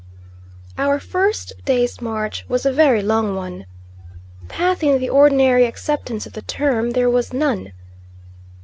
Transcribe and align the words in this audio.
Our 0.79 0.99
first 0.99 1.53
day's 1.63 2.01
march 2.01 2.43
was 2.49 2.65
a 2.65 2.73
very 2.73 3.03
long 3.03 3.35
one. 3.35 3.67
Path 4.47 4.81
in 4.81 4.97
the 4.99 5.09
ordinary 5.09 5.67
acceptance 5.67 6.25
of 6.25 6.33
the 6.33 6.41
term 6.41 6.89
there 6.93 7.07
was 7.07 7.33
none. 7.33 7.71